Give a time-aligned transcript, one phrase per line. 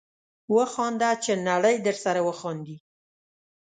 [0.55, 2.77] وخانده چې نړۍ درسره وخاندي